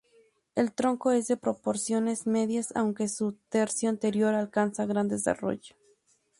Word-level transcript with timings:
El 0.55 0.73
tronco 0.73 1.11
es 1.11 1.27
de 1.27 1.37
proporciones 1.37 2.25
medias 2.25 2.73
aunque 2.75 3.07
su 3.07 3.33
tercio 3.49 3.87
anterior 3.87 4.33
alcanza 4.33 4.87
gran 4.87 5.07
desarrollo. 5.07 5.75